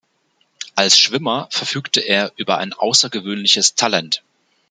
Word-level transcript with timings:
Als 0.73 0.97
Schwimmer 0.97 1.45
verfügte 1.51 1.99
er 1.99 2.31
über 2.35 2.57
ein 2.57 2.73
außergewöhnliches 2.73 3.75
Talent. 3.75 4.23